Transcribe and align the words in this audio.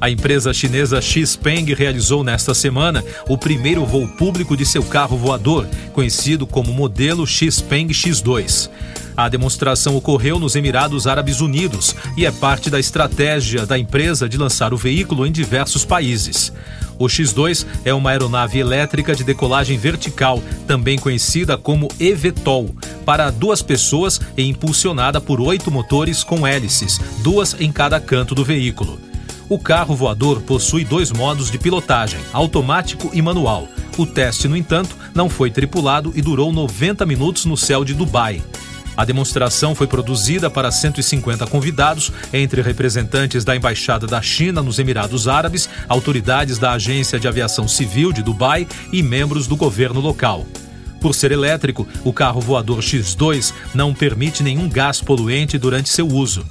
A 0.00 0.08
empresa 0.08 0.54
chinesa 0.54 0.98
Xpeng 0.98 1.74
realizou 1.74 2.24
nesta 2.24 2.54
semana 2.54 3.04
o 3.28 3.36
primeiro 3.36 3.84
voo 3.84 4.08
público 4.08 4.56
de 4.56 4.64
seu 4.64 4.82
carro 4.82 5.14
voador, 5.14 5.68
conhecido 5.92 6.46
como 6.46 6.72
modelo 6.72 7.26
Xpeng 7.26 7.88
X2. 7.88 8.70
A 9.14 9.28
demonstração 9.28 9.94
ocorreu 9.94 10.38
nos 10.38 10.56
Emirados 10.56 11.06
Árabes 11.06 11.42
Unidos 11.42 11.94
e 12.16 12.24
é 12.24 12.30
parte 12.30 12.70
da 12.70 12.80
estratégia 12.80 13.66
da 13.66 13.78
empresa 13.78 14.26
de 14.26 14.38
lançar 14.38 14.72
o 14.72 14.78
veículo 14.78 15.26
em 15.26 15.32
diversos 15.32 15.84
países. 15.84 16.50
O 16.98 17.04
X2 17.04 17.66
é 17.84 17.92
uma 17.92 18.08
aeronave 18.10 18.58
elétrica 18.58 19.14
de 19.14 19.22
decolagem 19.22 19.76
vertical, 19.76 20.42
também 20.66 20.98
conhecida 20.98 21.58
como 21.58 21.88
eVTOL, 22.00 22.74
para 23.04 23.30
duas 23.30 23.60
pessoas 23.60 24.18
e 24.34 24.44
impulsionada 24.44 25.20
por 25.20 25.42
oito 25.42 25.70
motores 25.70 26.24
com 26.24 26.46
hélices, 26.46 26.98
duas 27.22 27.54
em 27.60 27.70
cada 27.70 28.00
canto 28.00 28.34
do 28.34 28.42
veículo. 28.42 29.09
O 29.50 29.58
carro 29.58 29.96
voador 29.96 30.42
possui 30.42 30.84
dois 30.84 31.10
modos 31.10 31.50
de 31.50 31.58
pilotagem, 31.58 32.20
automático 32.32 33.10
e 33.12 33.20
manual. 33.20 33.66
O 33.98 34.06
teste, 34.06 34.46
no 34.46 34.56
entanto, 34.56 34.96
não 35.12 35.28
foi 35.28 35.50
tripulado 35.50 36.12
e 36.14 36.22
durou 36.22 36.52
90 36.52 37.04
minutos 37.04 37.44
no 37.46 37.56
céu 37.56 37.84
de 37.84 37.92
Dubai. 37.92 38.40
A 38.96 39.04
demonstração 39.04 39.74
foi 39.74 39.88
produzida 39.88 40.48
para 40.48 40.70
150 40.70 41.48
convidados, 41.48 42.12
entre 42.32 42.62
representantes 42.62 43.42
da 43.42 43.56
Embaixada 43.56 44.06
da 44.06 44.22
China 44.22 44.62
nos 44.62 44.78
Emirados 44.78 45.26
Árabes, 45.26 45.68
autoridades 45.88 46.56
da 46.56 46.70
Agência 46.70 47.18
de 47.18 47.26
Aviação 47.26 47.66
Civil 47.66 48.12
de 48.12 48.22
Dubai 48.22 48.68
e 48.92 49.02
membros 49.02 49.48
do 49.48 49.56
governo 49.56 49.98
local. 49.98 50.46
Por 51.00 51.12
ser 51.12 51.32
elétrico, 51.32 51.88
o 52.04 52.12
carro 52.12 52.40
voador 52.40 52.78
X2 52.78 53.52
não 53.74 53.92
permite 53.92 54.44
nenhum 54.44 54.68
gás 54.68 55.00
poluente 55.00 55.58
durante 55.58 55.88
seu 55.88 56.06
uso. 56.06 56.46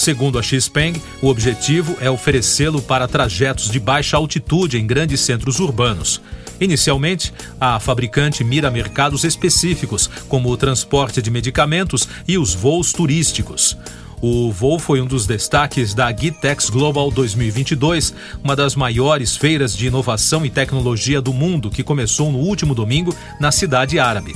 Segundo 0.00 0.38
a 0.38 0.42
Xpeng, 0.42 0.94
o 1.20 1.28
objetivo 1.28 1.94
é 2.00 2.08
oferecê-lo 2.08 2.80
para 2.80 3.06
trajetos 3.06 3.70
de 3.70 3.78
baixa 3.78 4.16
altitude 4.16 4.78
em 4.78 4.86
grandes 4.86 5.20
centros 5.20 5.60
urbanos. 5.60 6.22
Inicialmente, 6.58 7.34
a 7.60 7.78
fabricante 7.78 8.42
mira 8.42 8.70
mercados 8.70 9.24
específicos, 9.24 10.08
como 10.26 10.48
o 10.48 10.56
transporte 10.56 11.20
de 11.20 11.30
medicamentos 11.30 12.08
e 12.26 12.38
os 12.38 12.54
voos 12.54 12.94
turísticos. 12.94 13.76
O 14.22 14.50
voo 14.50 14.78
foi 14.78 15.02
um 15.02 15.06
dos 15.06 15.26
destaques 15.26 15.92
da 15.92 16.10
Gitex 16.10 16.70
Global 16.70 17.10
2022, 17.10 18.14
uma 18.42 18.56
das 18.56 18.74
maiores 18.74 19.36
feiras 19.36 19.76
de 19.76 19.88
inovação 19.88 20.46
e 20.46 20.50
tecnologia 20.50 21.20
do 21.20 21.34
mundo 21.34 21.68
que 21.68 21.84
começou 21.84 22.32
no 22.32 22.38
último 22.38 22.74
domingo 22.74 23.14
na 23.38 23.52
cidade 23.52 23.98
árabe. 23.98 24.32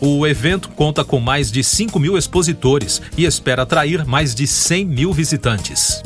O 0.00 0.24
evento 0.24 0.68
conta 0.70 1.04
com 1.04 1.18
mais 1.18 1.50
de 1.50 1.64
5 1.64 1.98
mil 1.98 2.16
expositores 2.16 3.02
e 3.16 3.24
espera 3.24 3.62
atrair 3.62 4.06
mais 4.06 4.32
de 4.32 4.46
100 4.46 4.84
mil 4.84 5.12
visitantes. 5.12 6.00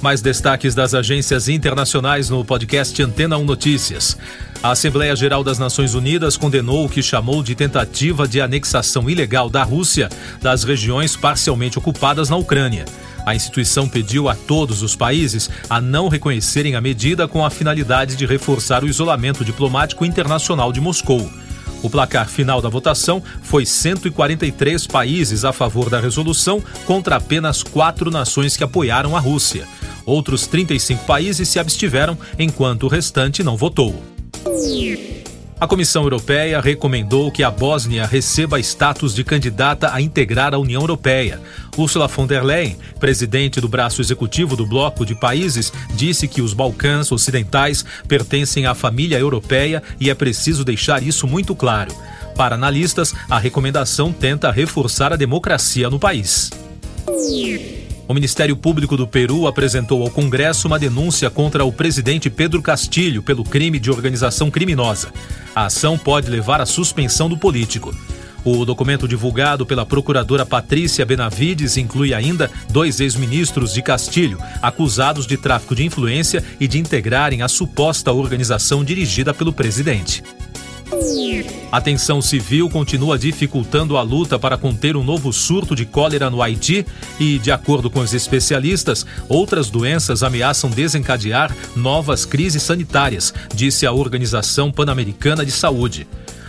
Mais 0.00 0.22
destaques 0.22 0.74
das 0.74 0.94
agências 0.94 1.48
internacionais 1.48 2.30
no 2.30 2.42
podcast 2.42 3.02
Antena 3.02 3.36
1 3.36 3.44
Notícias. 3.44 4.16
A 4.62 4.70
Assembleia 4.70 5.14
Geral 5.14 5.44
das 5.44 5.58
Nações 5.58 5.92
Unidas 5.92 6.38
condenou 6.38 6.86
o 6.86 6.88
que 6.88 7.02
chamou 7.02 7.42
de 7.42 7.54
tentativa 7.54 8.26
de 8.26 8.40
anexação 8.40 9.10
ilegal 9.10 9.50
da 9.50 9.62
Rússia 9.62 10.08
das 10.40 10.64
regiões 10.64 11.16
parcialmente 11.16 11.78
ocupadas 11.78 12.30
na 12.30 12.36
Ucrânia. 12.36 12.86
A 13.26 13.34
instituição 13.34 13.86
pediu 13.86 14.26
a 14.26 14.34
todos 14.34 14.82
os 14.82 14.96
países 14.96 15.50
a 15.68 15.82
não 15.82 16.08
reconhecerem 16.08 16.76
a 16.76 16.80
medida 16.80 17.28
com 17.28 17.44
a 17.44 17.50
finalidade 17.50 18.16
de 18.16 18.24
reforçar 18.24 18.82
o 18.82 18.88
isolamento 18.88 19.44
diplomático 19.44 20.02
internacional 20.02 20.72
de 20.72 20.80
Moscou. 20.80 21.30
O 21.82 21.88
placar 21.88 22.28
final 22.28 22.60
da 22.60 22.68
votação 22.68 23.22
foi 23.42 23.64
143 23.64 24.86
países 24.86 25.44
a 25.44 25.52
favor 25.52 25.88
da 25.88 26.00
resolução 26.00 26.62
contra 26.86 27.16
apenas 27.16 27.62
quatro 27.62 28.10
nações 28.10 28.56
que 28.56 28.64
apoiaram 28.64 29.16
a 29.16 29.20
Rússia. 29.20 29.66
Outros 30.04 30.46
35 30.46 31.04
países 31.04 31.48
se 31.48 31.58
abstiveram, 31.58 32.18
enquanto 32.38 32.84
o 32.84 32.88
restante 32.88 33.42
não 33.42 33.56
votou. 33.56 34.02
A 35.60 35.66
Comissão 35.66 36.04
Europeia 36.04 36.60
recomendou 36.60 37.32
que 37.32 37.42
a 37.42 37.50
Bósnia 37.50 38.06
receba 38.06 38.60
status 38.60 39.12
de 39.12 39.24
candidata 39.24 39.92
a 39.92 40.00
integrar 40.00 40.54
a 40.54 40.58
União 40.58 40.80
Europeia. 40.80 41.40
Ursula 41.76 42.06
von 42.06 42.28
der 42.28 42.44
Leyen, 42.44 42.76
presidente 43.00 43.60
do 43.60 43.68
braço 43.68 44.00
executivo 44.00 44.54
do 44.54 44.64
bloco 44.64 45.04
de 45.04 45.16
países, 45.16 45.72
disse 45.94 46.28
que 46.28 46.40
os 46.40 46.54
Balcãs 46.54 47.10
Ocidentais 47.10 47.84
pertencem 48.06 48.66
à 48.66 48.74
família 48.74 49.18
europeia 49.18 49.82
e 49.98 50.08
é 50.08 50.14
preciso 50.14 50.64
deixar 50.64 51.02
isso 51.02 51.26
muito 51.26 51.56
claro. 51.56 51.92
Para 52.36 52.54
analistas, 52.54 53.12
a 53.28 53.36
recomendação 53.36 54.12
tenta 54.12 54.52
reforçar 54.52 55.12
a 55.12 55.16
democracia 55.16 55.90
no 55.90 55.98
país. 55.98 56.52
O 58.08 58.14
Ministério 58.14 58.56
Público 58.56 58.96
do 58.96 59.06
Peru 59.06 59.46
apresentou 59.46 60.02
ao 60.02 60.08
Congresso 60.08 60.66
uma 60.66 60.78
denúncia 60.78 61.28
contra 61.28 61.62
o 61.66 61.70
presidente 61.70 62.30
Pedro 62.30 62.62
Castilho 62.62 63.22
pelo 63.22 63.44
crime 63.44 63.78
de 63.78 63.90
organização 63.90 64.50
criminosa. 64.50 65.12
A 65.54 65.66
ação 65.66 65.98
pode 65.98 66.30
levar 66.30 66.58
à 66.58 66.64
suspensão 66.64 67.28
do 67.28 67.36
político. 67.36 67.94
O 68.42 68.64
documento 68.64 69.06
divulgado 69.06 69.66
pela 69.66 69.84
procuradora 69.84 70.46
Patrícia 70.46 71.04
Benavides 71.04 71.76
inclui 71.76 72.14
ainda 72.14 72.50
dois 72.70 72.98
ex-ministros 72.98 73.74
de 73.74 73.82
Castilho, 73.82 74.38
acusados 74.62 75.26
de 75.26 75.36
tráfico 75.36 75.74
de 75.74 75.84
influência 75.84 76.42
e 76.58 76.66
de 76.66 76.78
integrarem 76.78 77.42
a 77.42 77.48
suposta 77.48 78.10
organização 78.10 78.82
dirigida 78.82 79.34
pelo 79.34 79.52
presidente. 79.52 80.22
A 81.70 81.80
tensão 81.80 82.20
civil 82.22 82.68
continua 82.68 83.18
dificultando 83.18 83.96
a 83.96 84.02
luta 84.02 84.38
para 84.38 84.56
conter 84.56 84.96
um 84.96 85.04
novo 85.04 85.32
surto 85.32 85.74
de 85.74 85.84
cólera 85.84 86.30
no 86.30 86.42
Haiti 86.42 86.84
e, 87.20 87.38
de 87.38 87.50
acordo 87.52 87.90
com 87.90 88.00
os 88.00 88.14
especialistas, 88.14 89.04
outras 89.28 89.70
doenças 89.70 90.22
ameaçam 90.22 90.70
desencadear 90.70 91.54
novas 91.76 92.24
crises 92.24 92.62
sanitárias, 92.62 93.34
disse 93.54 93.86
a 93.86 93.92
Organização 93.92 94.72
Pan-Americana 94.72 95.44
de 95.44 95.52
Saúde. 95.52 96.06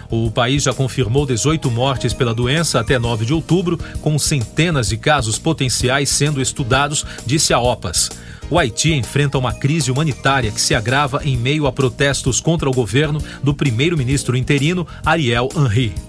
O 0.10 0.32
país 0.32 0.64
já 0.64 0.74
confirmou 0.74 1.26
18 1.26 1.70
mortes 1.70 2.14
pela 2.14 2.34
doença 2.34 2.80
até 2.80 2.98
9 2.98 3.26
de 3.26 3.34
outubro, 3.34 3.78
com 4.02 4.18
centenas 4.18 4.90
de 4.90 4.98
casos 4.98 5.38
potenciais 5.38 6.10
sendo 6.10 6.42
estudados, 6.42 7.06
disse 7.26 7.54
a 7.54 7.60
OPAS. 7.60 8.10
O 8.50 8.58
Haiti 8.58 8.94
enfrenta 8.94 9.38
uma 9.38 9.54
crise 9.54 9.92
humanitária 9.92 10.52
que 10.52 10.60
se 10.60 10.74
agrava 10.74 11.22
em 11.24 11.38
meio 11.38 11.68
a 11.68 11.72
protestos 11.72 12.42
contra 12.42 12.70
o 12.70 12.74
governo 12.74 13.22
do 13.44 13.54
primeiro-ministro 13.54 14.36
interino 14.36 14.88
Ariel 15.06 15.50
Henry. 15.56 16.09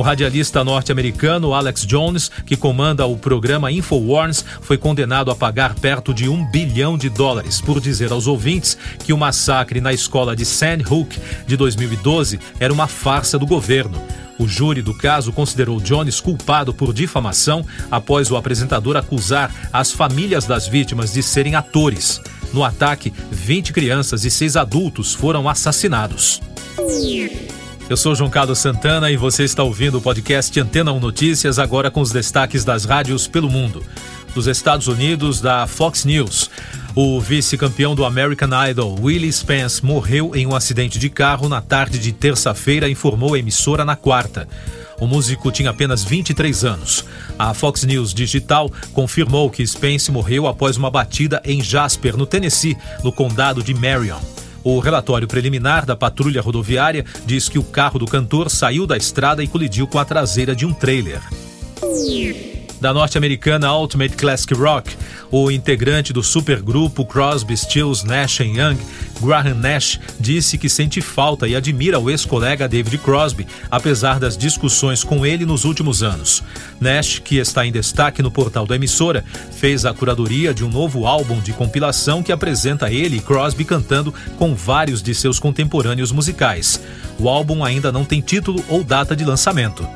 O 0.00 0.02
radialista 0.02 0.64
norte-americano 0.64 1.52
Alex 1.52 1.84
Jones, 1.84 2.30
que 2.46 2.56
comanda 2.56 3.04
o 3.04 3.18
programa 3.18 3.70
InfoWarns, 3.70 4.42
foi 4.62 4.78
condenado 4.78 5.30
a 5.30 5.36
pagar 5.36 5.74
perto 5.74 6.14
de 6.14 6.26
um 6.26 6.42
bilhão 6.50 6.96
de 6.96 7.10
dólares 7.10 7.60
por 7.60 7.78
dizer 7.82 8.10
aos 8.10 8.26
ouvintes 8.26 8.78
que 9.04 9.12
o 9.12 9.18
massacre 9.18 9.78
na 9.78 9.92
escola 9.92 10.34
de 10.34 10.46
Sand 10.46 10.84
Hook 10.90 11.18
de 11.46 11.54
2012 11.54 12.40
era 12.58 12.72
uma 12.72 12.86
farsa 12.86 13.38
do 13.38 13.46
governo. 13.46 14.02
O 14.38 14.48
júri 14.48 14.80
do 14.80 14.96
caso 14.96 15.34
considerou 15.34 15.78
Jones 15.78 16.18
culpado 16.18 16.72
por 16.72 16.94
difamação 16.94 17.62
após 17.90 18.30
o 18.30 18.38
apresentador 18.38 18.96
acusar 18.96 19.54
as 19.70 19.92
famílias 19.92 20.46
das 20.46 20.66
vítimas 20.66 21.12
de 21.12 21.22
serem 21.22 21.56
atores. 21.56 22.22
No 22.54 22.64
ataque, 22.64 23.12
20 23.30 23.70
crianças 23.74 24.24
e 24.24 24.30
6 24.30 24.56
adultos 24.56 25.12
foram 25.12 25.46
assassinados. 25.46 26.40
Eu 27.90 27.96
sou 27.96 28.14
João 28.14 28.30
Carlos 28.30 28.60
Santana 28.60 29.10
e 29.10 29.16
você 29.16 29.42
está 29.42 29.64
ouvindo 29.64 29.98
o 29.98 30.00
podcast 30.00 30.60
Antena 30.60 30.92
1 30.92 31.00
Notícias, 31.00 31.58
agora 31.58 31.90
com 31.90 32.00
os 32.00 32.12
destaques 32.12 32.64
das 32.64 32.84
rádios 32.84 33.26
pelo 33.26 33.50
mundo. 33.50 33.82
Dos 34.32 34.46
Estados 34.46 34.86
Unidos, 34.86 35.40
da 35.40 35.66
Fox 35.66 36.04
News. 36.04 36.48
O 36.94 37.20
vice-campeão 37.20 37.96
do 37.96 38.04
American 38.04 38.50
Idol, 38.68 38.96
Willie 39.02 39.32
Spence, 39.32 39.84
morreu 39.84 40.36
em 40.36 40.46
um 40.46 40.54
acidente 40.54 41.00
de 41.00 41.10
carro 41.10 41.48
na 41.48 41.60
tarde 41.60 41.98
de 41.98 42.12
terça-feira, 42.12 42.88
informou 42.88 43.34
a 43.34 43.40
emissora 43.40 43.84
na 43.84 43.96
quarta. 43.96 44.46
O 45.00 45.06
músico 45.08 45.50
tinha 45.50 45.70
apenas 45.70 46.04
23 46.04 46.64
anos. 46.64 47.04
A 47.36 47.52
Fox 47.52 47.82
News 47.82 48.14
Digital 48.14 48.70
confirmou 48.92 49.50
que 49.50 49.66
Spence 49.66 50.12
morreu 50.12 50.46
após 50.46 50.76
uma 50.76 50.92
batida 50.92 51.42
em 51.44 51.60
Jasper, 51.60 52.16
no 52.16 52.24
Tennessee, 52.24 52.78
no 53.02 53.10
condado 53.10 53.64
de 53.64 53.74
Marion. 53.74 54.20
O 54.62 54.78
relatório 54.78 55.26
preliminar 55.26 55.86
da 55.86 55.96
patrulha 55.96 56.42
rodoviária 56.42 57.04
diz 57.24 57.48
que 57.48 57.58
o 57.58 57.64
carro 57.64 57.98
do 57.98 58.06
cantor 58.06 58.50
saiu 58.50 58.86
da 58.86 58.96
estrada 58.96 59.42
e 59.42 59.48
colidiu 59.48 59.86
com 59.86 59.98
a 59.98 60.04
traseira 60.04 60.54
de 60.54 60.66
um 60.66 60.72
trailer. 60.72 61.20
Da 62.80 62.94
norte-americana 62.94 63.72
Ultimate 63.76 64.16
Classic 64.16 64.54
Rock, 64.54 64.96
o 65.30 65.50
integrante 65.50 66.12
do 66.12 66.22
supergrupo 66.22 67.04
Crosby, 67.04 67.56
Stills, 67.56 68.04
Nash 68.04 68.40
Young, 68.40 68.78
Graham 69.20 69.54
Nash, 69.54 70.00
disse 70.18 70.56
que 70.56 70.68
sente 70.68 71.00
falta 71.00 71.46
e 71.46 71.54
admira 71.54 71.98
o 71.98 72.10
ex-colega 72.10 72.66
David 72.66 72.98
Crosby, 72.98 73.46
apesar 73.70 74.18
das 74.18 74.36
discussões 74.36 75.04
com 75.04 75.26
ele 75.26 75.44
nos 75.44 75.64
últimos 75.64 76.02
anos. 76.02 76.42
Nash, 76.80 77.18
que 77.18 77.36
está 77.36 77.66
em 77.66 77.72
destaque 77.72 78.22
no 78.22 78.30
portal 78.30 78.66
da 78.66 78.76
emissora, 78.76 79.24
fez 79.52 79.84
a 79.84 79.92
curadoria 79.92 80.54
de 80.54 80.64
um 80.64 80.68
novo 80.68 81.06
álbum 81.06 81.40
de 81.40 81.52
compilação 81.52 82.22
que 82.22 82.32
apresenta 82.32 82.90
ele 82.90 83.18
e 83.18 83.20
Crosby 83.20 83.64
cantando 83.64 84.12
com 84.38 84.54
vários 84.54 85.02
de 85.02 85.14
seus 85.14 85.38
contemporâneos 85.38 86.12
musicais. 86.12 86.80
O 87.18 87.28
álbum 87.28 87.62
ainda 87.62 87.92
não 87.92 88.04
tem 88.04 88.20
título 88.20 88.64
ou 88.68 88.82
data 88.82 89.14
de 89.14 89.24
lançamento 89.24 89.86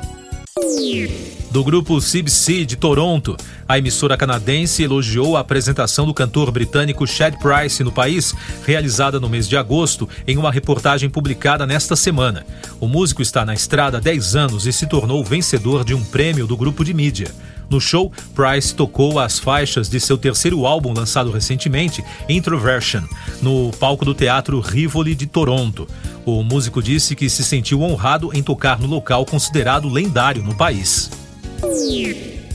do 1.55 1.63
grupo 1.63 2.01
CBC 2.01 2.65
de 2.65 2.75
Toronto. 2.75 3.37
A 3.65 3.77
emissora 3.77 4.17
canadense 4.17 4.83
elogiou 4.83 5.37
a 5.37 5.39
apresentação 5.39 6.05
do 6.05 6.13
cantor 6.13 6.51
britânico 6.51 7.07
Chad 7.07 7.33
Price 7.37 7.81
no 7.81 7.93
país, 7.93 8.35
realizada 8.65 9.21
no 9.21 9.29
mês 9.29 9.47
de 9.47 9.55
agosto, 9.55 10.09
em 10.27 10.35
uma 10.37 10.51
reportagem 10.51 11.09
publicada 11.09 11.65
nesta 11.65 11.95
semana. 11.95 12.45
O 12.77 12.89
músico 12.89 13.21
está 13.21 13.45
na 13.45 13.53
estrada 13.53 13.99
há 13.99 14.01
10 14.01 14.35
anos 14.35 14.67
e 14.67 14.73
se 14.73 14.85
tornou 14.85 15.23
vencedor 15.23 15.85
de 15.85 15.93
um 15.93 16.03
prêmio 16.03 16.45
do 16.45 16.57
grupo 16.57 16.83
de 16.83 16.93
mídia. 16.93 17.33
No 17.69 17.79
show, 17.79 18.11
Price 18.35 18.75
tocou 18.75 19.17
as 19.17 19.39
faixas 19.39 19.87
de 19.87 19.97
seu 19.97 20.17
terceiro 20.17 20.65
álbum 20.65 20.93
lançado 20.93 21.31
recentemente, 21.31 22.03
Introversion, 22.27 23.03
no 23.41 23.71
palco 23.79 24.03
do 24.03 24.13
Teatro 24.13 24.59
Rivoli 24.59 25.15
de 25.15 25.25
Toronto. 25.25 25.87
O 26.25 26.43
músico 26.43 26.83
disse 26.83 27.15
que 27.15 27.29
se 27.29 27.45
sentiu 27.45 27.81
honrado 27.81 28.31
em 28.33 28.43
tocar 28.43 28.77
no 28.77 28.87
local 28.87 29.25
considerado 29.25 29.87
lendário 29.87 30.43
no 30.43 30.53
país. 30.53 31.09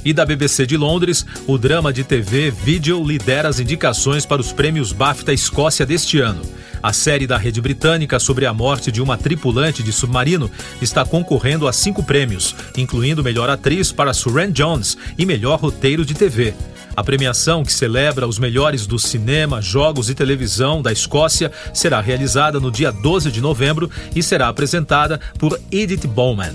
E 0.04 0.12
da 0.12 0.24
BBC 0.24 0.66
de 0.66 0.76
Londres, 0.76 1.26
o 1.46 1.58
drama 1.58 1.92
de 1.92 2.04
TV 2.04 2.50
Video 2.50 3.04
lidera 3.04 3.48
as 3.48 3.60
indicações 3.60 4.24
para 4.24 4.40
os 4.40 4.52
prêmios 4.52 4.92
BAFTA 4.92 5.32
Escócia 5.32 5.84
deste 5.84 6.20
ano. 6.20 6.40
A 6.82 6.92
série 6.94 7.26
da 7.26 7.36
rede 7.36 7.60
britânica 7.60 8.18
sobre 8.18 8.46
a 8.46 8.54
morte 8.54 8.90
de 8.90 9.02
uma 9.02 9.18
tripulante 9.18 9.82
de 9.82 9.92
submarino 9.92 10.50
está 10.80 11.04
concorrendo 11.04 11.68
a 11.68 11.72
cinco 11.72 12.02
prêmios, 12.02 12.56
incluindo 12.76 13.22
melhor 13.22 13.50
atriz 13.50 13.92
para 13.92 14.14
Suran 14.14 14.50
Jones 14.50 14.96
e 15.18 15.26
melhor 15.26 15.60
roteiro 15.60 16.04
de 16.04 16.14
TV. 16.14 16.54
A 16.96 17.04
premiação, 17.04 17.62
que 17.62 17.72
celebra 17.72 18.26
os 18.26 18.38
melhores 18.38 18.86
do 18.86 18.98
cinema, 18.98 19.60
jogos 19.60 20.08
e 20.08 20.14
televisão 20.14 20.80
da 20.80 20.90
Escócia, 20.90 21.52
será 21.74 22.00
realizada 22.00 22.58
no 22.58 22.70
dia 22.70 22.90
12 22.90 23.30
de 23.30 23.40
novembro 23.40 23.90
e 24.14 24.22
será 24.22 24.48
apresentada 24.48 25.20
por 25.38 25.60
Edith 25.70 26.06
Bowman. 26.06 26.54